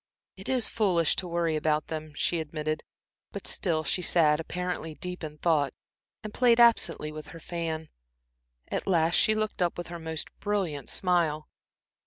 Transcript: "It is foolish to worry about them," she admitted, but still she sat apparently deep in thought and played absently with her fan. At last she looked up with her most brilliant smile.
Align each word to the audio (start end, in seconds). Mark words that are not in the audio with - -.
"It 0.35 0.49
is 0.49 0.67
foolish 0.67 1.15
to 1.17 1.27
worry 1.27 1.55
about 1.55 1.85
them," 1.85 2.15
she 2.15 2.39
admitted, 2.39 2.81
but 3.31 3.45
still 3.45 3.83
she 3.83 4.01
sat 4.01 4.39
apparently 4.39 4.95
deep 4.95 5.23
in 5.23 5.37
thought 5.37 5.75
and 6.23 6.33
played 6.33 6.59
absently 6.59 7.11
with 7.11 7.27
her 7.27 7.39
fan. 7.39 7.87
At 8.69 8.87
last 8.87 9.13
she 9.13 9.35
looked 9.35 9.61
up 9.61 9.77
with 9.77 9.89
her 9.89 9.99
most 9.99 10.29
brilliant 10.39 10.89
smile. 10.89 11.47